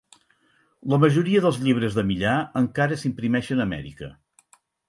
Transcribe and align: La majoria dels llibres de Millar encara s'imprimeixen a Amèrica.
La 0.93 0.97
majoria 1.03 1.43
dels 1.43 1.59
llibres 1.67 1.99
de 1.99 2.05
Millar 2.13 2.35
encara 2.65 3.01
s'imprimeixen 3.03 3.63
a 3.63 3.69
Amèrica. 3.71 4.15